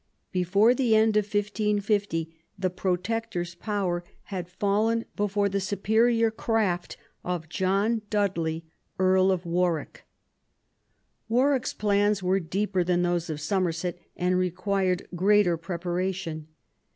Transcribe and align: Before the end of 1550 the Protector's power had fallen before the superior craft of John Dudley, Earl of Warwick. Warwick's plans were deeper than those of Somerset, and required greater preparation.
Before 0.31 0.73
the 0.73 0.95
end 0.95 1.15
of 1.15 1.25
1550 1.25 2.35
the 2.57 2.71
Protector's 2.71 3.53
power 3.53 4.03
had 4.23 4.49
fallen 4.49 5.05
before 5.15 5.47
the 5.47 5.59
superior 5.59 6.31
craft 6.31 6.97
of 7.23 7.47
John 7.49 8.01
Dudley, 8.09 8.65
Earl 8.97 9.31
of 9.31 9.45
Warwick. 9.45 10.05
Warwick's 11.29 11.75
plans 11.75 12.23
were 12.23 12.39
deeper 12.39 12.83
than 12.83 13.03
those 13.03 13.29
of 13.29 13.39
Somerset, 13.39 13.99
and 14.17 14.39
required 14.39 15.07
greater 15.15 15.55
preparation. 15.55 16.47